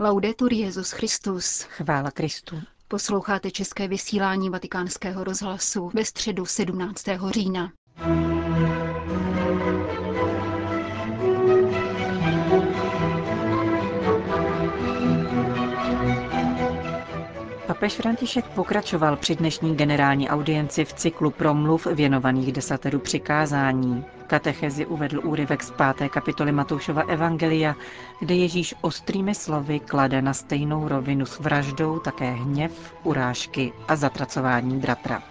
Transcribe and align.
Laudetur 0.00 0.52
Jezus 0.52 0.90
Christus. 0.90 1.62
Chvála 1.62 2.10
Kristu. 2.10 2.60
Posloucháte 2.88 3.50
české 3.50 3.88
vysílání 3.88 4.50
Vatikánského 4.50 5.24
rozhlasu 5.24 5.90
ve 5.94 6.04
středu 6.04 6.46
17. 6.46 7.04
října. 7.30 7.72
Papež 17.78 17.94
František 17.94 18.44
pokračoval 18.48 19.16
při 19.16 19.36
dnešní 19.36 19.76
generální 19.76 20.28
audienci 20.28 20.84
v 20.84 20.92
cyklu 20.92 21.30
promluv 21.30 21.86
věnovaných 21.86 22.52
desateru 22.52 22.98
přikázání. 22.98 24.04
Katechezi 24.26 24.86
uvedl 24.86 25.20
úryvek 25.24 25.62
z 25.62 25.70
páté 25.70 26.08
kapitoly 26.08 26.52
Matoušova 26.52 27.02
Evangelia, 27.02 27.74
kde 28.20 28.34
Ježíš 28.34 28.74
ostrými 28.80 29.34
slovy 29.34 29.80
klade 29.80 30.22
na 30.22 30.34
stejnou 30.34 30.88
rovinu 30.88 31.26
s 31.26 31.38
vraždou 31.38 31.98
také 31.98 32.30
hněv, 32.30 32.94
urážky 33.04 33.72
a 33.88 33.96
zatracování 33.96 34.78
bratra. 34.78 35.22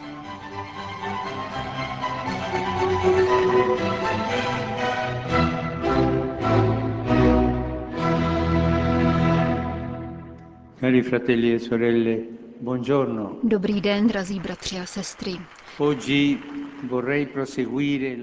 Cari 10.79 11.01
fratelli 11.01 11.53
e 11.53 11.59
sorelle, 11.59 12.17
buongiorno. 12.61 13.39
Dobrý 13.43 13.81
den, 13.81 14.07
drazí 14.07 14.39
bratři 14.39 14.79
a 14.79 14.85
sestry. 14.85 15.31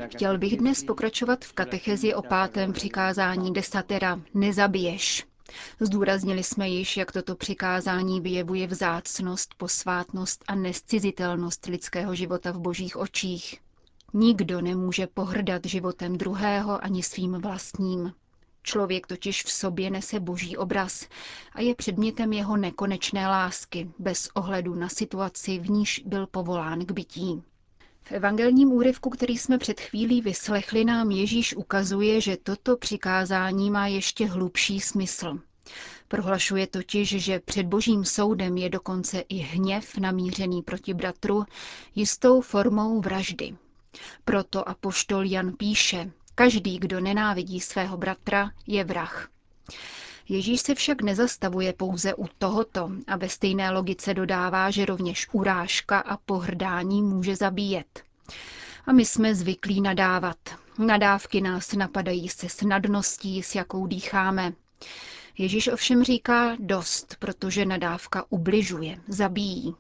Chtěl 0.08 0.38
bych 0.38 0.56
dnes 0.56 0.84
pokračovat 0.84 1.44
v 1.44 1.52
katechezi 1.52 2.14
o 2.14 2.22
pátém 2.22 2.72
přikázání 2.72 3.52
desatera 3.52 4.20
Nezabiješ. 4.34 5.26
Zdůraznili 5.80 6.42
jsme 6.42 6.68
již, 6.68 6.96
jak 6.96 7.12
toto 7.12 7.34
přikázání 7.36 8.20
vyjevuje 8.20 8.66
vzácnost, 8.66 9.54
posvátnost 9.56 10.44
a 10.48 10.54
nescizitelnost 10.54 11.66
lidského 11.66 12.14
života 12.14 12.52
v 12.52 12.58
božích 12.58 12.96
očích. 12.96 13.60
Nikdo 14.14 14.60
nemůže 14.60 15.06
pohrdat 15.06 15.64
životem 15.64 16.18
druhého 16.18 16.84
ani 16.84 17.02
svým 17.02 17.32
vlastním. 17.32 18.12
Člověk 18.66 19.06
totiž 19.06 19.44
v 19.44 19.50
sobě 19.52 19.90
nese 19.90 20.20
boží 20.20 20.56
obraz 20.56 21.08
a 21.52 21.60
je 21.60 21.74
předmětem 21.74 22.32
jeho 22.32 22.56
nekonečné 22.56 23.28
lásky, 23.28 23.90
bez 23.98 24.28
ohledu 24.34 24.74
na 24.74 24.88
situaci, 24.88 25.58
v 25.58 25.70
níž 25.70 26.02
byl 26.06 26.26
povolán 26.26 26.86
k 26.86 26.92
bytí. 26.92 27.42
V 28.02 28.12
evangelním 28.12 28.72
úryvku, 28.72 29.10
který 29.10 29.38
jsme 29.38 29.58
před 29.58 29.80
chvílí 29.80 30.20
vyslechli, 30.20 30.84
nám 30.84 31.10
Ježíš 31.10 31.56
ukazuje, 31.56 32.20
že 32.20 32.36
toto 32.36 32.76
přikázání 32.76 33.70
má 33.70 33.86
ještě 33.86 34.26
hlubší 34.26 34.80
smysl. 34.80 35.38
Prohlašuje 36.08 36.66
totiž, 36.66 37.08
že 37.08 37.40
před 37.40 37.66
božím 37.66 38.04
soudem 38.04 38.56
je 38.56 38.68
dokonce 38.68 39.20
i 39.28 39.36
hněv 39.36 39.96
namířený 39.96 40.62
proti 40.62 40.94
bratru 40.94 41.44
jistou 41.94 42.40
formou 42.40 43.00
vraždy. 43.00 43.56
Proto 44.24 44.68
apoštol 44.68 45.24
Jan 45.24 45.52
píše, 45.52 46.10
Každý, 46.34 46.78
kdo 46.78 47.00
nenávidí 47.00 47.60
svého 47.60 47.96
bratra, 47.96 48.50
je 48.66 48.84
vrah. 48.84 49.28
Ježíš 50.28 50.60
se 50.60 50.74
však 50.74 51.02
nezastavuje 51.02 51.72
pouze 51.72 52.14
u 52.14 52.26
tohoto 52.38 52.90
a 53.06 53.16
ve 53.16 53.28
stejné 53.28 53.70
logice 53.70 54.14
dodává, 54.14 54.70
že 54.70 54.84
rovněž 54.84 55.28
urážka 55.32 55.98
a 55.98 56.16
pohrdání 56.16 57.02
může 57.02 57.36
zabíjet. 57.36 58.02
A 58.86 58.92
my 58.92 59.04
jsme 59.04 59.34
zvyklí 59.34 59.80
nadávat. 59.80 60.36
Nadávky 60.78 61.40
nás 61.40 61.72
napadají 61.72 62.28
se 62.28 62.48
snadností, 62.48 63.42
s 63.42 63.54
jakou 63.54 63.86
dýcháme. 63.86 64.52
Ježíš 65.38 65.68
ovšem 65.68 66.04
říká 66.04 66.56
dost, 66.58 67.16
protože 67.18 67.64
nadávka 67.64 68.24
ubližuje, 68.28 68.98
zabíjí. 69.08 69.74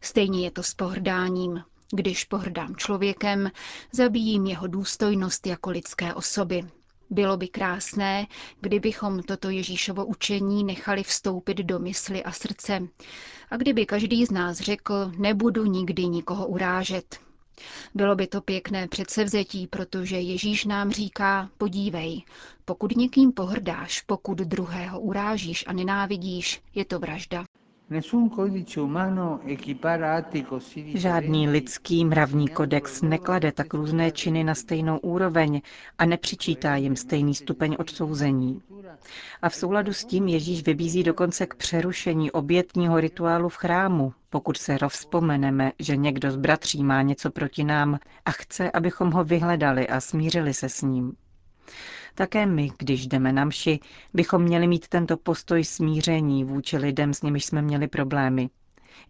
Stejně 0.00 0.44
je 0.44 0.50
to 0.50 0.62
s 0.62 0.74
pohrdáním. 0.74 1.62
Když 1.92 2.24
pohrdám 2.24 2.76
člověkem, 2.76 3.50
zabíjím 3.92 4.46
jeho 4.46 4.66
důstojnost 4.66 5.46
jako 5.46 5.70
lidské 5.70 6.14
osoby. 6.14 6.62
Bylo 7.10 7.36
by 7.36 7.48
krásné, 7.48 8.26
kdybychom 8.60 9.22
toto 9.22 9.50
Ježíšovo 9.50 10.06
učení 10.06 10.64
nechali 10.64 11.02
vstoupit 11.02 11.56
do 11.58 11.78
mysli 11.78 12.22
a 12.24 12.32
srdce 12.32 12.80
a 13.50 13.56
kdyby 13.56 13.86
každý 13.86 14.26
z 14.26 14.30
nás 14.30 14.58
řekl, 14.58 15.12
nebudu 15.18 15.64
nikdy 15.64 16.06
nikoho 16.06 16.46
urážet. 16.46 17.20
Bylo 17.94 18.14
by 18.16 18.26
to 18.26 18.40
pěkné 18.40 18.88
předsevzetí, 18.88 19.66
protože 19.66 20.16
Ježíš 20.20 20.64
nám 20.64 20.90
říká, 20.90 21.50
podívej, 21.58 22.22
pokud 22.64 22.96
někým 22.96 23.32
pohrdáš, 23.32 24.00
pokud 24.00 24.38
druhého 24.38 25.00
urážíš 25.00 25.64
a 25.66 25.72
nenávidíš, 25.72 26.62
je 26.74 26.84
to 26.84 26.98
vražda. 26.98 27.44
Žádný 30.94 31.48
lidský 31.48 32.04
mravní 32.04 32.48
kodex 32.48 33.02
neklade 33.02 33.52
tak 33.52 33.74
různé 33.74 34.10
činy 34.10 34.44
na 34.44 34.54
stejnou 34.54 34.98
úroveň 34.98 35.60
a 35.98 36.04
nepřičítá 36.06 36.76
jim 36.76 36.96
stejný 36.96 37.34
stupeň 37.34 37.76
odsouzení. 37.78 38.62
A 39.42 39.48
v 39.48 39.54
souladu 39.54 39.92
s 39.92 40.04
tím 40.04 40.28
Ježíš 40.28 40.62
vybízí 40.64 41.02
dokonce 41.02 41.46
k 41.46 41.54
přerušení 41.54 42.30
obětního 42.30 43.00
rituálu 43.00 43.48
v 43.48 43.56
chrámu, 43.56 44.12
pokud 44.30 44.56
se 44.56 44.78
rozpomeneme, 44.78 45.72
že 45.78 45.96
někdo 45.96 46.30
z 46.30 46.36
bratří 46.36 46.84
má 46.84 47.02
něco 47.02 47.30
proti 47.30 47.64
nám 47.64 47.98
a 48.24 48.30
chce, 48.30 48.70
abychom 48.70 49.10
ho 49.10 49.24
vyhledali 49.24 49.88
a 49.88 50.00
smířili 50.00 50.54
se 50.54 50.68
s 50.68 50.82
ním. 50.82 51.12
Také 52.18 52.46
my, 52.46 52.70
když 52.78 53.06
jdeme 53.06 53.32
na 53.32 53.44
mši, 53.44 53.80
bychom 54.14 54.42
měli 54.42 54.66
mít 54.66 54.88
tento 54.88 55.16
postoj 55.16 55.64
smíření 55.64 56.44
vůči 56.44 56.76
lidem, 56.76 57.14
s 57.14 57.22
nimiž 57.22 57.44
jsme 57.44 57.62
měli 57.62 57.88
problémy. 57.88 58.50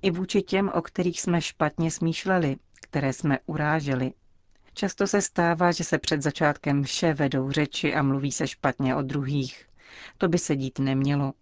I 0.02 0.10
vůči 0.10 0.42
těm, 0.42 0.70
o 0.74 0.82
kterých 0.82 1.20
jsme 1.20 1.40
špatně 1.40 1.90
smýšleli, 1.90 2.56
které 2.82 3.12
jsme 3.12 3.38
uráželi. 3.46 4.12
Často 4.74 5.06
se 5.06 5.22
stává, 5.22 5.72
že 5.72 5.84
se 5.84 5.98
před 5.98 6.22
začátkem 6.22 6.82
vše 6.82 7.14
vedou 7.14 7.50
řeči 7.50 7.94
a 7.94 8.02
mluví 8.02 8.32
se 8.32 8.46
špatně 8.46 8.96
o 8.96 9.02
druhých. 9.02 9.66
To 10.18 10.28
by 10.28 10.38
se 10.38 10.56
dít 10.56 10.78
nemělo. 10.78 11.32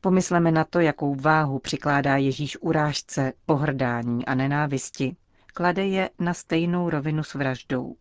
Pomysleme 0.00 0.52
na 0.52 0.64
to, 0.64 0.80
jakou 0.80 1.14
váhu 1.14 1.58
přikládá 1.58 2.16
Ježíš 2.16 2.56
urážce, 2.60 3.32
pohrdání 3.46 4.26
a 4.26 4.34
nenávisti. 4.34 5.16
Klade 5.54 5.86
je 5.86 6.10
na 6.18 6.34
stejnou 6.34 6.90
rovinu 6.90 7.22
s 7.22 7.34
vraždou. 7.34 7.96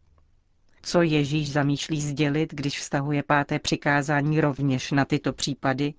Co 0.82 1.02
Ježíš 1.02 1.52
zamýšlí 1.52 2.02
sdělit, 2.02 2.54
když 2.54 2.80
vztahuje 2.80 3.24
páté 3.24 3.60
přikázání 3.60 4.42
rovněž 4.42 4.92
na 4.92 5.06
tyto 5.06 5.34
případy? 5.34 5.94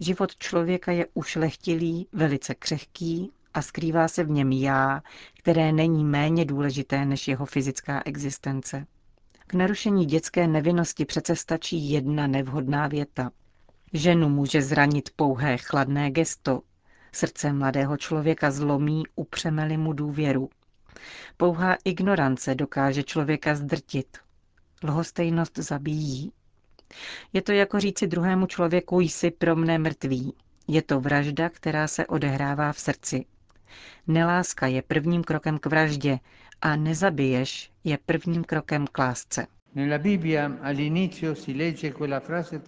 Život 0.00 0.36
člověka 0.36 0.92
je 0.92 1.06
ušlechtilý, 1.14 2.08
velice 2.12 2.54
křehký 2.54 3.30
a 3.54 3.62
skrývá 3.62 4.08
se 4.08 4.24
v 4.24 4.30
něm 4.30 4.52
já, 4.52 5.02
které 5.38 5.72
není 5.72 6.04
méně 6.04 6.44
důležité 6.44 7.04
než 7.04 7.28
jeho 7.28 7.46
fyzická 7.46 8.02
existence. 8.04 8.86
K 9.46 9.54
narušení 9.54 10.06
dětské 10.06 10.46
nevinnosti 10.46 11.04
přece 11.04 11.36
stačí 11.36 11.90
jedna 11.90 12.26
nevhodná 12.26 12.88
věta. 12.88 13.30
Ženu 13.92 14.28
může 14.28 14.62
zranit 14.62 15.10
pouhé 15.16 15.56
chladné 15.56 16.10
gesto. 16.10 16.60
Srdce 17.12 17.52
mladého 17.52 17.96
člověka 17.96 18.50
zlomí, 18.50 19.02
upřemeli 19.14 19.76
mu 19.76 19.92
důvěru. 19.92 20.48
Pouhá 21.36 21.76
ignorance 21.84 22.54
dokáže 22.54 23.02
člověka 23.02 23.54
zdrtit. 23.54 24.18
Lhostejnost 24.84 25.58
zabíjí. 25.58 26.32
Je 27.32 27.42
to 27.42 27.52
jako 27.52 27.80
říci 27.80 28.06
druhému 28.06 28.46
člověku 28.46 29.00
jsi 29.00 29.30
pro 29.30 29.56
mne 29.56 29.78
mrtvý. 29.78 30.34
Je 30.68 30.82
to 30.82 31.00
vražda, 31.00 31.48
která 31.48 31.88
se 31.88 32.06
odehrává 32.06 32.72
v 32.72 32.78
srdci. 32.80 33.24
Neláska 34.06 34.66
je 34.66 34.82
prvním 34.82 35.24
krokem 35.24 35.58
k 35.58 35.66
vraždě 35.66 36.18
a 36.60 36.76
nezabiješ 36.76 37.70
je 37.84 37.98
prvním 38.06 38.44
krokem 38.44 38.86
k 38.92 38.98
lásce. 38.98 39.46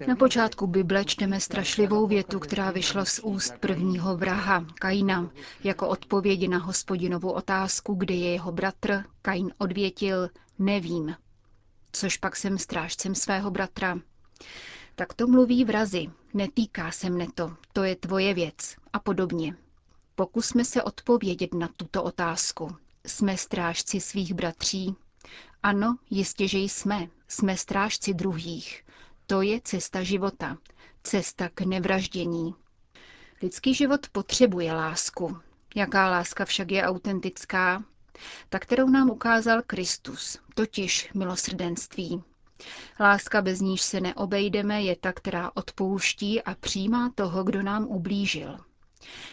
Na 0.06 0.16
počátku 0.18 0.66
Bible 0.66 1.04
čteme 1.04 1.40
strašlivou 1.40 2.06
větu, 2.06 2.38
která 2.38 2.70
vyšla 2.70 3.04
z 3.04 3.18
úst 3.18 3.54
prvního 3.60 4.16
vraha, 4.16 4.66
Kaina, 4.74 5.30
jako 5.64 5.88
odpověď 5.88 6.48
na 6.48 6.58
hospodinovu 6.58 7.32
otázku, 7.32 7.94
kde 7.94 8.14
je 8.14 8.32
jeho 8.32 8.52
bratr. 8.52 9.04
Kain 9.22 9.50
odvětil, 9.58 10.28
nevím. 10.58 11.14
Což 11.92 12.16
pak 12.16 12.36
jsem 12.36 12.58
strážcem 12.58 13.14
svého 13.14 13.50
bratra. 13.50 13.98
Tak 14.94 15.14
to 15.14 15.26
mluví 15.26 15.64
vrazy, 15.64 16.06
netýká 16.34 16.90
se 16.90 17.10
mne 17.10 17.26
to, 17.34 17.56
to 17.72 17.84
je 17.84 17.96
tvoje 17.96 18.34
věc 18.34 18.76
a 18.92 18.98
podobně. 18.98 19.56
Pokusme 20.14 20.64
se 20.64 20.82
odpovědět 20.82 21.54
na 21.54 21.68
tuto 21.76 22.02
otázku. 22.02 22.76
Jsme 23.06 23.36
strážci 23.36 24.00
svých 24.00 24.34
bratří, 24.34 24.96
ano, 25.62 25.98
jistě, 26.10 26.48
že 26.48 26.58
jsme. 26.58 27.08
Jsme 27.28 27.56
strážci 27.56 28.14
druhých. 28.14 28.84
To 29.26 29.42
je 29.42 29.60
cesta 29.64 30.02
života. 30.02 30.58
Cesta 31.02 31.48
k 31.48 31.60
nevraždění. 31.60 32.54
Lidský 33.42 33.74
život 33.74 34.08
potřebuje 34.12 34.72
lásku. 34.72 35.38
Jaká 35.76 36.10
láska 36.10 36.44
však 36.44 36.70
je 36.70 36.82
autentická? 36.82 37.84
Ta, 38.48 38.58
kterou 38.58 38.88
nám 38.88 39.10
ukázal 39.10 39.62
Kristus, 39.66 40.38
totiž 40.54 41.10
milosrdenství. 41.14 42.22
Láska, 43.00 43.42
bez 43.42 43.60
níž 43.60 43.82
se 43.82 44.00
neobejdeme, 44.00 44.82
je 44.82 44.96
ta, 44.96 45.12
která 45.12 45.50
odpouští 45.54 46.42
a 46.42 46.54
přijímá 46.54 47.12
toho, 47.14 47.44
kdo 47.44 47.62
nám 47.62 47.86
ublížil. 47.86 48.58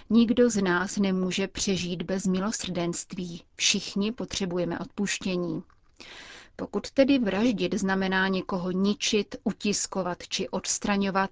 Nikdo 0.10 0.50
z 0.50 0.62
nás 0.62 0.98
nemůže 0.98 1.48
přežít 1.48 2.02
bez 2.04 2.26
milosrdenství. 2.26 3.44
Všichni 3.56 4.12
potřebujeme 4.12 4.80
odpuštění. 4.80 5.64
Pokud 6.56 6.92
tedy 6.92 7.20
vraždit 7.20 7.74
znamená 7.74 8.28
někoho 8.28 8.72
ničit, 8.72 9.36
utiskovat 9.44 10.18
či 10.28 10.50
odstraňovat, 10.50 11.30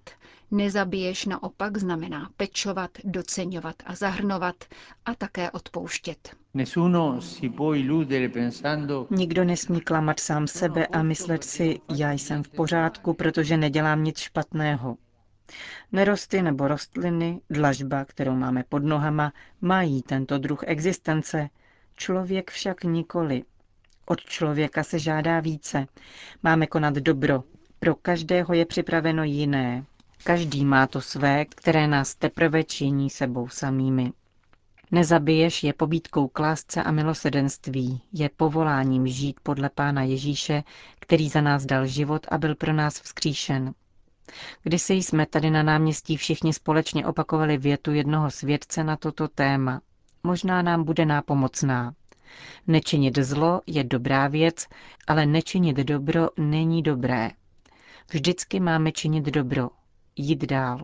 nezabiješ 0.52 1.26
naopak 1.26 1.78
znamená 1.78 2.30
pečovat, 2.38 2.92
doceňovat 3.04 3.76
a 3.86 3.96
zahrnovat 3.96 4.56
a 5.06 5.16
také 5.16 5.52
odpouštět. 5.52 6.36
Nikdo 9.10 9.44
nesmí 9.44 9.82
klamat 9.82 10.20
sám 10.20 10.48
sebe 10.48 10.88
a 10.88 11.04
myslet 11.04 11.44
si, 11.44 11.80
já 11.98 12.12
jsem 12.12 12.44
v 12.44 12.50
pořádku, 12.50 13.14
protože 13.14 13.58
nedělám 13.58 14.04
nic 14.04 14.18
špatného. 14.20 14.98
Nerosty 15.92 16.42
nebo 16.42 16.68
rostliny, 16.68 17.42
dlažba, 17.50 18.06
kterou 18.06 18.36
máme 18.36 18.64
pod 18.70 18.84
nohama, 18.84 19.34
mají 19.62 20.02
tento 20.02 20.38
druh 20.38 20.64
existence, 20.68 21.50
člověk 21.96 22.52
však 22.52 22.84
nikoli. 22.84 23.44
Od 24.06 24.22
člověka 24.22 24.84
se 24.84 25.00
žádá 25.00 25.40
více. 25.40 25.88
Máme 26.44 26.68
konat 26.68 26.94
dobro. 26.94 27.44
Pro 27.80 27.96
každého 27.96 28.54
je 28.54 28.66
připraveno 28.66 29.24
jiné. 29.24 29.86
Každý 30.24 30.66
má 30.66 30.88
to 30.88 31.02
své, 31.02 31.46
které 31.46 31.88
nás 31.88 32.16
teprve 32.16 32.64
činí 32.64 33.10
sebou 33.10 33.48
samými. 33.50 34.12
Nezabiješ 34.92 35.64
je 35.64 35.74
pobídkou 35.74 36.28
k 36.28 36.40
lásce 36.40 36.84
a 36.84 36.92
milosedenství, 36.92 38.02
je 38.14 38.30
povoláním 38.38 39.08
žít 39.08 39.40
podle 39.44 39.70
Pána 39.70 40.04
Ježíše, 40.04 40.64
který 41.00 41.30
za 41.30 41.42
nás 41.42 41.66
dal 41.66 41.86
život 41.88 42.28
a 42.32 42.38
byl 42.38 42.56
pro 42.56 42.74
nás 42.74 43.02
vzkříšen. 43.02 43.74
Kdysi 44.64 44.94
jsme 44.94 45.26
tady 45.26 45.50
na 45.50 45.64
náměstí 45.64 46.18
všichni 46.18 46.54
společně 46.54 47.06
opakovali 47.06 47.58
větu 47.58 47.92
jednoho 47.94 48.32
svědce 48.32 48.84
na 48.84 48.98
toto 48.98 49.28
téma. 49.28 49.82
Možná 50.24 50.62
nám 50.62 50.84
bude 50.84 51.06
nápomocná. 51.06 51.94
Nečinit 52.68 53.18
zlo 53.18 53.62
je 53.68 53.84
dobrá 53.84 54.28
věc, 54.28 54.68
ale 55.08 55.26
nečinit 55.26 55.78
dobro 55.78 56.30
není 56.38 56.84
dobré. 56.84 57.32
Vždycky 58.12 58.60
máme 58.60 58.92
činit 58.92 59.26
dobro, 59.26 59.70
jít 60.16 60.46
dál. 60.46 60.84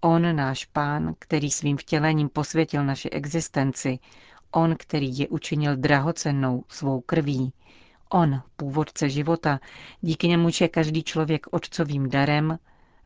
On, 0.00 0.36
náš 0.36 0.64
pán, 0.64 1.14
který 1.18 1.50
svým 1.50 1.76
vtělením 1.76 2.28
posvětil 2.28 2.84
naši 2.84 3.10
existenci, 3.10 3.98
on, 4.50 4.76
který 4.78 5.18
je 5.18 5.28
učinil 5.28 5.76
drahocennou 5.76 6.64
svou 6.68 7.00
krví, 7.00 7.52
on, 8.08 8.42
původce 8.56 9.08
života, 9.08 9.60
díky 10.00 10.28
němu 10.28 10.48
je 10.60 10.68
každý 10.68 11.02
člověk 11.02 11.46
otcovým 11.50 12.10
darem, 12.10 12.58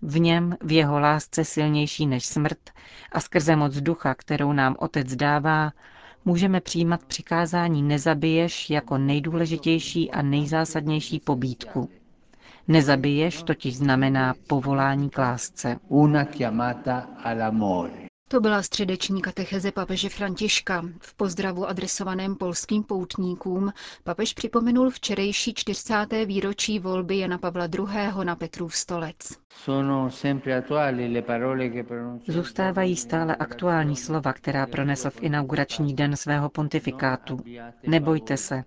v 0.02 0.20
něm, 0.20 0.56
v 0.60 0.72
jeho 0.72 1.00
lásce 1.00 1.44
silnější 1.44 2.06
než 2.06 2.26
smrt 2.26 2.70
a 3.12 3.20
skrze 3.20 3.56
moc 3.56 3.74
ducha, 3.74 4.14
kterou 4.14 4.52
nám 4.52 4.76
Otec 4.78 5.16
dává, 5.16 5.72
můžeme 6.26 6.60
přijímat 6.60 7.04
přikázání 7.04 7.82
nezabiješ 7.82 8.70
jako 8.70 8.98
nejdůležitější 8.98 10.10
a 10.10 10.22
nejzásadnější 10.22 11.20
pobídku. 11.20 11.88
Nezabiješ 12.68 13.42
totiž 13.42 13.76
znamená 13.76 14.34
povolání 14.46 15.10
k 15.10 15.18
lásce. 15.18 15.76
Una 15.88 16.24
chiamata 16.24 17.08
all'amore. 17.24 18.05
To 18.28 18.40
byla 18.40 18.62
středeční 18.62 19.22
katecheze 19.22 19.72
papeže 19.72 20.08
Františka. 20.08 20.82
V 21.00 21.14
pozdravu 21.14 21.66
adresovaném 21.68 22.36
polským 22.36 22.82
poutníkům 22.82 23.72
papež 24.04 24.32
připomenul 24.34 24.90
včerejší 24.90 25.54
40. 25.54 26.06
výročí 26.24 26.78
volby 26.78 27.18
Jana 27.18 27.38
Pavla 27.38 27.64
II. 27.78 28.24
na 28.24 28.36
Petrův 28.36 28.76
stolec. 28.76 29.16
Zůstávají 32.28 32.96
stále 32.96 33.36
aktuální 33.36 33.96
slova, 33.96 34.32
která 34.32 34.66
pronesl 34.66 35.10
v 35.10 35.22
inaugurační 35.22 35.94
den 35.94 36.16
svého 36.16 36.48
pontifikátu. 36.48 37.38
Nebojte 37.86 38.36
se, 38.36 38.64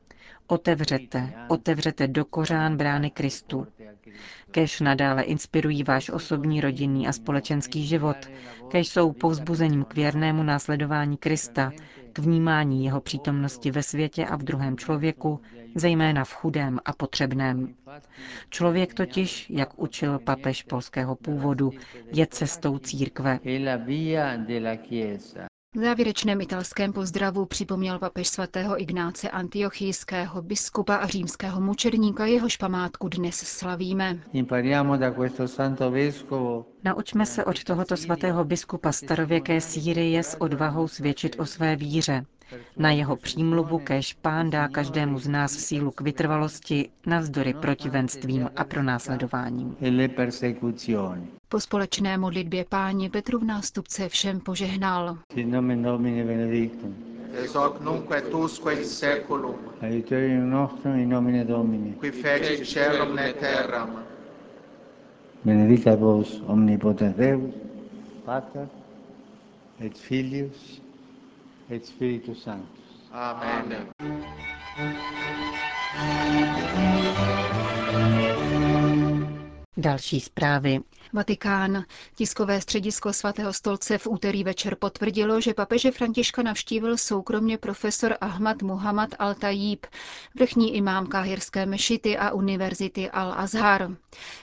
otevřete, 0.50 1.34
otevřete 1.48 2.08
do 2.08 2.26
kořán 2.26 2.78
brány 2.78 3.10
Kristu. 3.12 3.68
Kež 4.52 4.80
nadále 4.80 5.24
inspirují 5.24 5.84
váš 5.84 6.10
osobní, 6.10 6.62
rodinný 6.62 7.08
a 7.08 7.12
společenský 7.12 7.88
život, 7.88 8.18
kež 8.68 8.88
jsou 8.88 9.12
povzbuzením 9.12 9.84
k 9.84 9.96
věrnému 9.96 10.44
následování 10.44 11.18
Krista, 11.18 11.72
k 12.14 12.20
vnímání 12.20 12.86
jeho 12.86 13.02
přítomnosti 13.02 13.72
ve 13.72 13.84
světě 13.84 14.26
a 14.26 14.36
v 14.36 14.44
druhém 14.44 14.78
člověku, 14.78 15.40
zejména 15.76 16.26
v 16.26 16.34
chudém 16.34 16.80
a 16.86 16.94
potřebném. 16.94 17.76
Člověk 18.50 18.94
totiž, 18.94 19.50
jak 19.50 19.80
učil 19.80 20.20
papež 20.20 20.64
polského 20.64 21.16
původu, 21.16 21.72
je 22.14 22.28
cestou 22.28 22.78
církve. 22.78 23.40
V 25.76 25.80
závěrečném 25.80 26.42
italském 26.42 26.94
pozdravu 26.94 27.46
připomněl 27.46 28.00
papež 28.00 28.28
svatého 28.28 28.82
Ignáce 28.82 29.30
Antiochijského 29.30 30.42
biskupa 30.42 30.96
a 30.96 31.08
římského 31.08 31.62
mučedníka, 31.62 32.26
jehož 32.26 32.58
památku 32.58 33.10
dnes 33.10 33.36
slavíme. 33.36 34.20
Naučme 36.84 37.26
se 37.26 37.46
od 37.46 37.64
tohoto 37.64 37.98
svatého 37.98 38.46
biskupa 38.46 38.92
starověké 38.92 39.62
Sýrie 39.62 40.24
s 40.24 40.42
odvahou 40.42 40.88
svědčit 40.88 41.36
o 41.40 41.46
své 41.46 41.76
víře. 41.76 42.26
Na 42.78 42.92
jeho 42.92 43.16
přímluvu 43.16 43.80
kež 43.80 44.14
pán 44.14 44.50
dá 44.50 44.68
každému 44.68 45.20
z 45.20 45.28
nás 45.28 45.52
sílu 45.52 45.92
k 45.92 46.02
vytrvalosti 46.02 46.90
navzdory 47.06 47.54
protivenstvím 47.54 48.50
a 48.56 48.64
pronásledováním. 48.64 49.76
Po 51.50 51.60
společné 51.60 52.18
modlitbě 52.18 52.66
páně 52.70 53.10
Petru 53.10 53.40
v 53.40 53.44
nástupce 53.44 54.10
všem 54.10 54.40
požehnal. 54.40 55.18
Sit 55.34 55.48
nomen 55.48 55.84
Domini 55.84 56.24
benedictum. 56.24 56.96
ex 57.44 57.56
hoc 57.56 57.80
nunc 57.82 58.12
et 58.12 58.34
usque 58.34 58.74
in 58.74 58.86
seculum, 58.86 59.56
Aiuterium 59.82 60.50
nostrum 60.50 60.96
in 61.00 61.10
nomine 61.10 61.46
Domini. 61.46 61.94
qui 61.94 62.12
feci 62.12 62.66
celum 62.66 63.20
et 63.20 63.36
terram, 63.40 63.90
Benedicat 65.46 66.00
vos 66.00 66.42
omnipotens 66.48 67.16
Deus, 67.16 67.54
Pater, 68.26 68.68
et 69.80 69.98
Filius, 69.98 70.82
et 71.70 71.86
Spiritus 71.86 72.44
Sanctus. 72.44 72.80
Amen. 73.14 73.88
Další 79.80 80.20
zprávy. 80.20 80.80
Vatikán. 81.14 81.84
Tiskové 82.16 82.62
středisko 82.62 83.14
svatého 83.14 83.54
stolce 83.54 83.98
v 83.98 84.08
úterý 84.08 84.44
večer 84.44 84.76
potvrdilo, 84.76 85.42
že 85.42 85.54
papeže 85.54 85.92
Františka 85.92 86.44
navštívil 86.44 86.98
soukromně 86.98 87.58
profesor 87.58 88.16
Ahmad 88.22 88.62
Muhammad 88.62 89.10
al-Tajib, 89.20 89.78
vrchní 90.40 90.76
imám 90.76 91.08
káhirské 91.08 91.66
mešity 91.66 92.18
a 92.18 92.32
univerzity 92.32 93.10
Al-Azhar. 93.10 93.96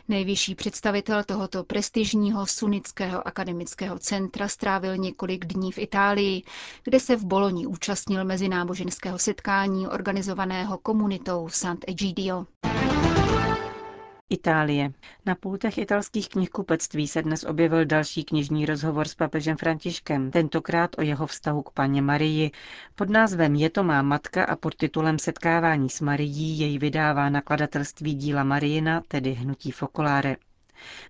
Nejvyšší 0.08 0.54
představitel 0.54 1.24
tohoto 1.24 1.64
prestižního 1.64 2.46
sunnického 2.46 3.26
akademického 3.28 3.98
centra 3.98 4.48
strávil 4.48 4.96
několik 4.96 5.44
dní 5.46 5.72
v 5.72 5.78
Itálii, 5.78 6.42
kde 6.84 7.00
se 7.00 7.16
v 7.16 7.24
Boloni 7.24 7.66
účastnil 7.66 8.24
mezináboženského 8.24 9.18
setkání 9.18 9.86
organizovaného 9.88 10.78
komunitou 10.78 11.48
Sant'Egidio. 11.48 12.46
Itálie. 14.30 14.92
Na 15.26 15.34
pultech 15.34 15.78
italských 15.78 16.28
knihkupectví 16.28 17.08
se 17.08 17.22
dnes 17.22 17.44
objevil 17.44 17.84
další 17.84 18.24
knižní 18.24 18.66
rozhovor 18.66 19.08
s 19.08 19.14
papežem 19.14 19.56
Františkem, 19.56 20.30
tentokrát 20.30 20.98
o 20.98 21.02
jeho 21.02 21.26
vztahu 21.26 21.62
k 21.62 21.70
paně 21.70 22.02
Marii. 22.02 22.50
Pod 22.94 23.10
názvem 23.10 23.54
Je 23.54 23.70
to 23.70 23.84
má 23.84 24.02
matka 24.02 24.44
a 24.44 24.56
pod 24.56 24.74
titulem 24.76 25.18
Setkávání 25.18 25.90
s 25.90 26.00
Marií 26.00 26.58
jej 26.58 26.78
vydává 26.78 27.30
nakladatelství 27.30 28.14
díla 28.14 28.44
Marijina, 28.44 29.02
tedy 29.08 29.32
Hnutí 29.32 29.70
Focolare. 29.70 30.36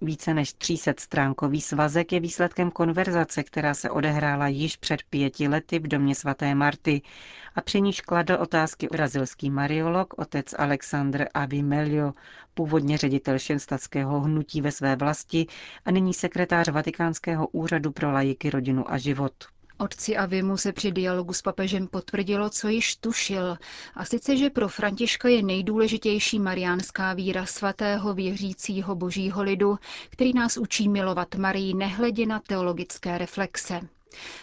Více 0.01 0.35
než 0.35 0.53
300 0.53 0.93
stránkový 0.99 1.61
svazek 1.61 2.13
je 2.13 2.21
výsledkem 2.21 2.71
konverzace, 2.71 3.43
která 3.43 3.75
se 3.75 3.91
odehrála 3.91 4.49
již 4.49 4.77
před 4.77 5.03
pěti 5.11 5.49
lety 5.49 5.79
v 5.79 5.89
domě 5.89 6.15
svaté 6.15 6.55
Marty 6.55 7.03
a 7.55 7.61
při 7.61 7.81
níž 7.81 8.01
kladl 8.01 8.35
otázky 8.35 8.89
brazilský 8.93 9.51
mariolog 9.51 10.15
otec 10.19 10.55
Alexandr 10.59 11.27
Avimelio, 11.35 12.13
původně 12.55 12.99
ředitel 12.99 13.39
šenstatského 13.39 14.21
hnutí 14.21 14.61
ve 14.61 14.73
své 14.73 14.97
vlasti 14.97 15.47
a 15.85 15.91
nyní 15.91 16.15
sekretář 16.15 16.69
Vatikánského 16.69 17.49
úřadu 17.49 17.93
pro 17.93 18.13
lajiky, 18.13 18.51
rodinu 18.51 18.93
a 18.93 18.99
život. 18.99 19.56
Otci 19.79 20.17
Avimu 20.17 20.57
se 20.57 20.73
při 20.73 20.93
dialogu 20.93 21.33
s 21.33 21.43
papežem 21.43 21.87
potvrdilo, 21.87 22.51
co 22.51 22.69
již 22.69 22.97
tušil, 22.97 23.57
a 23.95 24.05
sice, 24.05 24.37
že 24.37 24.51
pro 24.51 24.69
Františka 24.69 25.29
je 25.29 25.43
nejdůležitější 25.43 26.39
mariánská 26.39 27.13
víra 27.13 27.47
svatého 27.47 28.15
věřícího 28.15 28.95
božího 28.95 29.43
lidu, 29.43 29.79
který 30.11 30.33
nás 30.33 30.57
učí 30.57 30.89
milovat 30.89 31.35
Marii 31.35 31.75
nehledě 31.75 32.27
na 32.27 32.41
teologické 32.41 33.19
reflexe. 33.19 33.81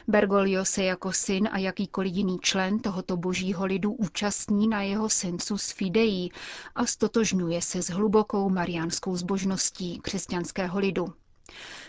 Bergoglio 0.08 0.66
se 0.66 0.84
jako 0.84 1.14
syn 1.14 1.50
a 1.52 1.58
jakýkoliv 1.58 2.14
jiný 2.14 2.40
člen 2.42 2.80
tohoto 2.80 3.18
božího 3.18 3.66
lidu 3.66 3.92
účastní 3.92 4.68
na 4.68 4.82
jeho 4.82 5.10
sensus 5.10 5.72
fidei 5.72 6.30
a 6.76 6.86
stotožňuje 6.86 7.62
se 7.62 7.82
s 7.82 7.90
hlubokou 7.90 8.50
mariánskou 8.50 9.16
zbožností 9.18 10.00
křesťanského 10.04 10.80
lidu. 10.80 11.14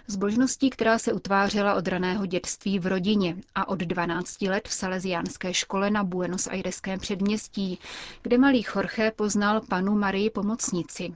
Zbožností, 0.06 0.70
která 0.70 0.98
se 0.98 1.12
utvářela 1.12 1.74
od 1.74 1.88
raného 1.88 2.26
dětství 2.26 2.78
v 2.78 2.86
rodině 2.86 3.36
a 3.54 3.68
od 3.68 3.78
12 3.78 4.42
let 4.42 4.68
v 4.68 4.72
salesiánské 4.72 5.54
škole 5.54 5.90
na 5.90 6.04
Buenos 6.04 6.46
Aireském 6.46 6.98
předměstí, 6.98 7.78
kde 8.22 8.38
malý 8.38 8.64
Jorge 8.76 9.10
poznal 9.10 9.60
panu 9.60 9.94
Marii 9.98 10.30
pomocnici, 10.30 11.14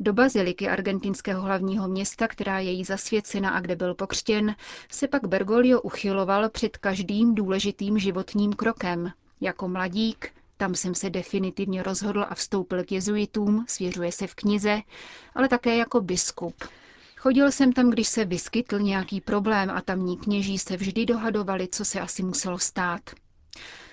do 0.00 0.12
baziliky 0.12 0.68
argentinského 0.68 1.42
hlavního 1.42 1.88
města, 1.88 2.28
která 2.28 2.58
je 2.58 2.70
jí 2.70 2.84
zasvěcena 2.84 3.50
a 3.50 3.60
kde 3.60 3.76
byl 3.76 3.94
pokřtěn, 3.94 4.56
se 4.90 5.08
pak 5.08 5.26
Bergoglio 5.26 5.80
uchyloval 5.80 6.48
před 6.50 6.76
každým 6.76 7.34
důležitým 7.34 7.98
životním 7.98 8.52
krokem. 8.52 9.12
Jako 9.40 9.68
mladík, 9.68 10.32
tam 10.56 10.74
jsem 10.74 10.94
se 10.94 11.10
definitivně 11.10 11.82
rozhodl 11.82 12.24
a 12.28 12.34
vstoupil 12.34 12.84
k 12.84 12.92
jezuitům, 12.92 13.64
svěřuje 13.68 14.12
se 14.12 14.26
v 14.26 14.34
knize, 14.34 14.80
ale 15.34 15.48
také 15.48 15.76
jako 15.76 16.00
biskup. 16.00 16.54
Chodil 17.22 17.52
jsem 17.52 17.72
tam, 17.72 17.90
když 17.90 18.08
se 18.08 18.24
vyskytl 18.24 18.78
nějaký 18.78 19.20
problém 19.20 19.70
a 19.70 19.80
tamní 19.80 20.16
kněží 20.16 20.58
se 20.58 20.76
vždy 20.76 21.06
dohadovali, 21.06 21.68
co 21.68 21.84
se 21.84 22.00
asi 22.00 22.22
muselo 22.22 22.58
stát. 22.58 23.00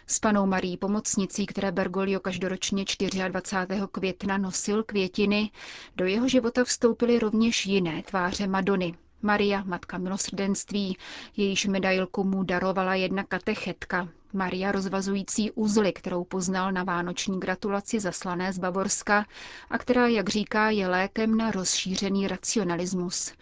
S 0.08 0.20
panou 0.20 0.46
Marí 0.46 0.78
pomocnicí, 0.78 1.46
které 1.46 1.72
Bergoglio 1.72 2.20
každoročně 2.20 2.86
24. 3.28 3.82
května 3.92 4.38
nosil 4.38 4.84
květiny, 4.84 5.52
do 5.96 6.06
jeho 6.06 6.28
života 6.28 6.64
vstoupily 6.64 7.20
rovněž 7.20 7.66
jiné 7.66 8.04
tváře 8.04 8.48
Madony. 8.48 8.94
Maria, 9.22 9.64
matka 9.64 9.98
milosrdenství, 9.98 10.98
jejíž 11.38 11.66
medailku 11.66 12.24
mu 12.24 12.44
darovala 12.44 12.96
jedna 12.96 13.24
katechetka, 13.24 14.10
Maria 14.34 14.72
rozvazující 14.72 15.52
uzly, 15.52 15.94
kterou 15.94 16.24
poznal 16.24 16.72
na 16.72 16.84
vánoční 16.84 17.40
gratulaci 17.40 18.00
zaslané 18.00 18.54
z 18.54 18.60
Bavorska 18.60 19.26
a 19.70 19.78
která, 19.78 20.08
jak 20.08 20.30
říká, 20.30 20.70
je 20.70 20.88
lékem 20.88 21.38
na 21.38 21.52
rozšířený 21.52 22.28
racionalismus. 22.28 23.34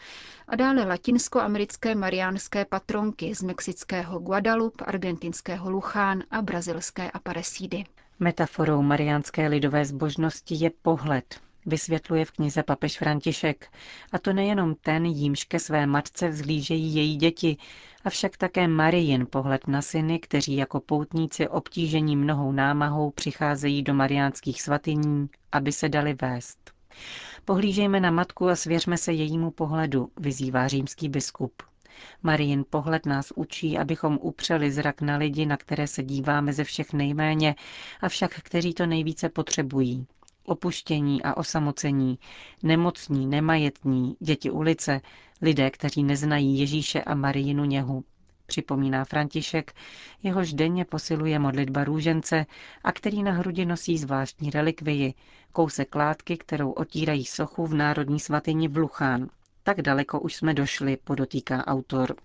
A 0.48 0.56
dále 0.56 0.84
latinskoamerické 0.84 1.96
mariánské 1.96 2.66
patronky 2.66 3.36
z 3.36 3.44
mexického 3.44 4.20
Guadalupe, 4.20 4.86
argentinského 4.86 5.70
Luchán 5.70 6.24
a 6.32 6.42
brazilské 6.42 7.12
Aparecidy. 7.12 7.84
Metaforou 8.20 8.82
mariánské 8.82 9.48
lidové 9.48 9.86
zbožnosti 9.86 10.56
je 10.56 10.72
pohled, 10.82 11.40
vysvětluje 11.66 12.26
v 12.26 12.32
knize 12.32 12.64
papež 12.64 12.98
František. 12.98 13.68
A 14.12 14.20
to 14.20 14.34
nejenom 14.34 14.76
ten, 14.76 15.06
jímž 15.06 15.44
ke 15.44 15.60
své 15.60 15.88
matce 15.88 16.30
vzhlížejí 16.30 16.96
její 16.96 17.16
děti, 17.16 17.58
avšak 18.08 18.38
také 18.38 18.68
Marijin 18.68 19.28
pohled 19.30 19.68
na 19.68 19.82
syny, 19.82 20.20
kteří 20.20 20.56
jako 20.56 20.80
poutníci 20.80 21.48
obtížení 21.48 22.16
mnohou 22.16 22.52
námahou 22.52 23.12
přicházejí 23.12 23.84
do 23.84 23.94
mariánských 23.94 24.62
svatyní, 24.62 25.30
aby 25.52 25.72
se 25.72 25.90
dali 25.90 26.14
vést. 26.22 26.72
Pohlížejme 27.46 28.00
na 28.00 28.12
matku 28.12 28.50
a 28.50 28.56
svěřme 28.56 28.98
se 28.98 29.14
jejímu 29.14 29.52
pohledu, 29.52 30.10
vyzývá 30.20 30.68
římský 30.68 31.10
biskup. 31.10 31.64
Marijin 32.24 32.66
pohled 32.70 33.06
nás 33.06 33.32
učí, 33.36 33.78
abychom 33.78 34.18
upřeli 34.22 34.72
zrak 34.72 35.02
na 35.02 35.18
lidi, 35.18 35.46
na 35.46 35.58
které 35.58 35.88
se 35.88 36.04
díváme 36.04 36.54
ze 36.54 36.64
všech 36.64 36.94
nejméně, 36.94 37.56
avšak 38.02 38.32
kteří 38.44 38.74
to 38.74 38.86
nejvíce 38.86 39.30
potřebují. 39.30 40.08
Opuštění 40.46 41.24
a 41.24 41.38
osamocení, 41.38 42.20
nemocní, 42.64 43.28
nemajetní, 43.28 44.16
děti 44.20 44.52
ulice, 44.52 45.02
lidé, 45.42 45.70
kteří 45.72 46.04
neznají 46.04 46.60
Ježíše 46.60 47.02
a 47.02 47.16
Marijinu 47.16 47.66
něhu. 47.66 48.04
Připomíná 48.46 49.06
František, 49.06 49.74
jehož 50.24 50.54
denně 50.54 50.86
posiluje 50.86 51.40
modlitba 51.40 51.84
růžence 51.84 52.46
a 52.84 52.92
který 52.92 53.24
na 53.24 53.32
hrudi 53.32 53.66
nosí 53.66 53.98
zvláštní 53.98 54.50
relikvii, 54.50 55.14
kousek 55.52 55.96
látky, 55.96 56.38
kterou 56.38 56.72
otírají 56.72 57.26
sochu 57.26 57.66
v 57.68 57.74
Národní 57.74 58.20
svatyni 58.20 58.68
v 58.68 58.78
Luchán. 58.78 59.28
Tak 59.64 59.82
daleko 59.82 60.20
už 60.20 60.36
jsme 60.36 60.54
došli, 60.54 60.98
podotýká 61.04 61.68
autor. 61.68 62.16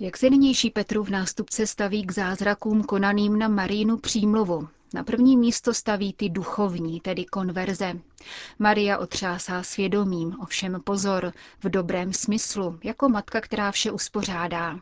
Jak 0.00 0.16
se 0.16 0.30
nynější 0.30 0.70
Petrův 0.70 1.08
nástupce 1.10 1.66
staví 1.66 2.06
k 2.06 2.12
zázrakům 2.12 2.82
konaným 2.82 3.38
na 3.38 3.48
Marínu 3.48 3.96
přímluvu. 3.96 4.68
Na 4.94 5.04
první 5.04 5.36
místo 5.36 5.74
staví 5.74 6.12
ty 6.12 6.28
duchovní, 6.28 7.00
tedy 7.00 7.24
konverze. 7.24 7.92
Maria 8.58 8.98
otřásá 8.98 9.62
svědomím, 9.62 10.36
ovšem 10.40 10.80
pozor, 10.84 11.32
v 11.62 11.68
dobrém 11.70 12.12
smyslu, 12.12 12.78
jako 12.84 13.08
matka, 13.08 13.40
která 13.40 13.70
vše 13.72 13.92
uspořádá. 13.92 14.78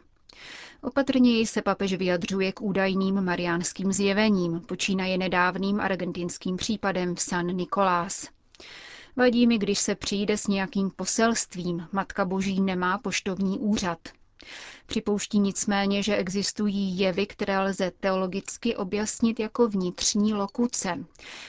Opatrněji 0.83 1.47
se 1.47 1.63
papež 1.63 1.95
vyjadřuje 1.95 2.53
k 2.53 2.61
údajným 2.63 3.21
mariánským 3.25 3.93
zjevením, 3.93 4.61
počínaje 4.61 5.19
nedávným 5.19 5.81
argentinským 5.81 6.57
případem 6.57 7.15
v 7.15 7.21
San 7.21 7.47
Nicolás. 7.47 8.29
Vadí 9.17 9.47
mi, 9.47 9.59
když 9.59 9.79
se 9.79 9.95
přijde 9.95 10.37
s 10.39 10.47
nějakým 10.47 10.91
poselstvím, 10.91 11.89
Matka 11.93 12.25
Boží 12.25 12.61
nemá 12.61 12.99
poštovní 12.99 13.59
úřad. 13.59 13.99
Připouští 14.87 15.39
nicméně, 15.39 16.03
že 16.03 16.17
existují 16.17 16.99
jevy, 16.99 17.27
které 17.27 17.61
lze 17.61 17.93
teologicky 18.01 18.77
objasnit 18.77 19.41
jako 19.41 19.69
vnitřní 19.69 20.35
lokuce, 20.35 21.05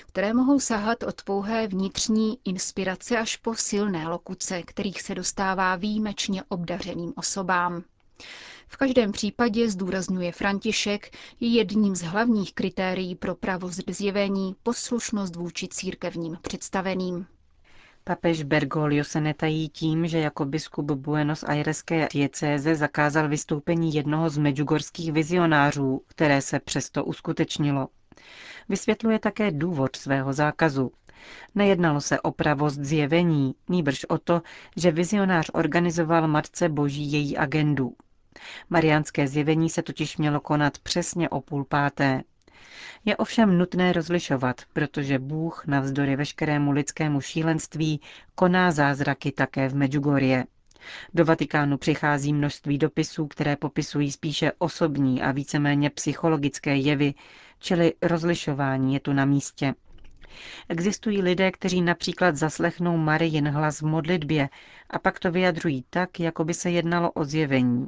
které 0.08 0.34
mohou 0.34 0.60
sahat 0.60 1.04
od 1.04 1.24
pouhé 1.24 1.68
vnitřní 1.68 2.38
inspirace 2.46 3.18
až 3.18 3.38
po 3.38 3.56
silné 3.56 4.08
lokuce, 4.08 4.64
kterých 4.64 5.02
se 5.02 5.16
dostává 5.16 5.76
výjimečně 5.76 6.44
obdařeným 6.50 7.14
osobám. 7.16 7.84
V 8.68 8.78
každém 8.78 9.12
případě, 9.12 9.70
zdůrazňuje 9.70 10.32
František, 10.32 11.18
je 11.40 11.50
jedním 11.50 11.96
z 11.96 12.02
hlavních 12.02 12.54
kritérií 12.54 13.16
pro 13.16 13.36
pravost 13.36 13.82
zjevení 13.90 14.56
poslušnost 14.64 15.36
vůči 15.36 15.68
církevním 15.68 16.38
představeným. 16.42 17.28
Papež 18.04 18.44
Bergoglio 18.44 19.04
se 19.04 19.22
netají 19.22 19.70
tím, 19.70 20.08
že 20.08 20.20
jako 20.20 20.46
biskup 20.46 20.92
Buenos 20.92 21.44
Aireské 21.44 22.08
diecéze 22.14 22.76
zakázal 22.76 23.30
vystoupení 23.30 23.94
jednoho 23.94 24.30
z 24.30 24.38
medjugorských 24.38 25.12
vizionářů, 25.12 26.02
které 26.08 26.42
se 26.42 26.60
přesto 26.60 27.06
uskutečnilo. 27.06 27.88
Vysvětluje 28.70 29.20
také 29.20 29.52
důvod 29.52 29.96
svého 29.96 30.34
zákazu. 30.34 30.92
Nejednalo 31.56 32.02
se 32.02 32.20
o 32.22 32.32
pravost 32.32 32.80
zjevení, 32.80 33.56
nýbrž 33.70 34.06
o 34.06 34.18
to, 34.18 34.42
že 34.76 34.92
vizionář 34.92 35.50
organizoval 35.54 36.28
Matce 36.28 36.70
Boží 36.70 37.12
její 37.12 37.38
agendu. 37.38 37.94
Mariánské 38.70 39.28
zjevení 39.28 39.70
se 39.70 39.82
totiž 39.82 40.18
mělo 40.18 40.40
konat 40.40 40.78
přesně 40.78 41.30
o 41.30 41.42
půl 41.42 41.66
páté. 41.66 42.24
Je 43.06 43.18
ovšem 43.18 43.58
nutné 43.58 43.94
rozlišovat, 43.94 44.62
protože 44.74 45.20
Bůh 45.20 45.68
navzdory 45.68 46.16
veškerému 46.16 46.72
lidskému 46.72 47.22
šílenství 47.22 48.02
koná 48.36 48.72
zázraky 48.72 49.32
také 49.32 49.70
v 49.70 49.76
Medjugorje. 49.76 50.46
Do 51.14 51.26
Vatikánu 51.26 51.78
přichází 51.78 52.34
množství 52.34 52.78
dopisů, 52.78 53.28
které 53.28 53.56
popisují 53.56 54.12
spíše 54.12 54.52
osobní 54.58 55.22
a 55.22 55.32
víceméně 55.32 55.90
psychologické 55.90 56.76
jevy, 56.76 57.14
čili 57.60 57.94
rozlišování 58.02 58.94
je 58.94 59.00
tu 59.00 59.14
na 59.14 59.26
místě. 59.26 59.74
Existují 60.70 61.22
lidé, 61.22 61.52
kteří 61.52 61.82
například 61.82 62.36
zaslechnou 62.36 62.98
Marijin 62.98 63.48
hlas 63.50 63.82
v 63.82 63.86
modlitbě 63.86 64.50
a 64.90 65.00
pak 65.00 65.20
to 65.20 65.32
vyjadřují 65.32 65.86
tak, 65.90 66.20
jako 66.20 66.44
by 66.44 66.54
se 66.54 66.72
jednalo 66.72 67.12
o 67.12 67.26
zjevení. 67.26 67.88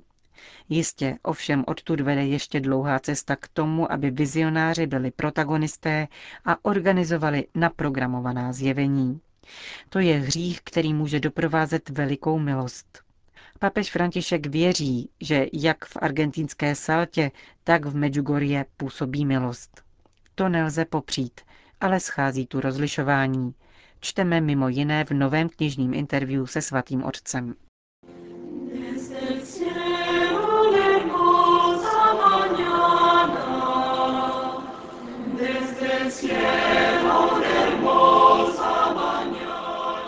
Jistě, 0.69 1.17
ovšem 1.23 1.63
odtud 1.67 1.99
vede 1.99 2.25
ještě 2.25 2.59
dlouhá 2.59 2.99
cesta 2.99 3.35
k 3.35 3.47
tomu, 3.47 3.91
aby 3.91 4.11
vizionáři 4.11 4.87
byli 4.87 5.11
protagonisté 5.11 6.07
a 6.45 6.65
organizovali 6.65 7.45
naprogramovaná 7.55 8.53
zjevení. 8.53 9.21
To 9.89 9.99
je 9.99 10.19
hřích, 10.19 10.61
který 10.63 10.93
může 10.93 11.19
doprovázet 11.19 11.89
velikou 11.89 12.39
milost. 12.39 13.03
Papež 13.59 13.91
František 13.91 14.45
věří, 14.47 15.09
že 15.21 15.45
jak 15.53 15.85
v 15.85 15.97
argentinské 16.01 16.75
Saltě, 16.75 17.31
tak 17.63 17.85
v 17.85 17.95
Medjugorje 17.95 18.65
působí 18.77 19.25
milost. 19.25 19.81
To 20.35 20.49
nelze 20.49 20.85
popřít, 20.85 21.41
ale 21.81 21.99
schází 21.99 22.47
tu 22.47 22.59
rozlišování. 22.59 23.53
Čteme 23.99 24.41
mimo 24.41 24.69
jiné 24.69 25.05
v 25.05 25.11
novém 25.11 25.49
knižním 25.49 25.93
interview 25.93 26.45
se 26.45 26.61
svatým 26.61 27.03
otcem. 27.03 27.55